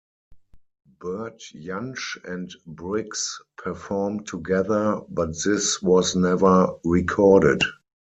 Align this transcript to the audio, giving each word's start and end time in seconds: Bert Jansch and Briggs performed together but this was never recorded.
Bert 0.99 1.43
Jansch 1.53 2.17
and 2.23 2.51
Briggs 2.65 3.39
performed 3.55 4.25
together 4.25 4.99
but 5.09 5.29
this 5.45 5.79
was 5.79 6.15
never 6.15 6.73
recorded. 6.83 7.63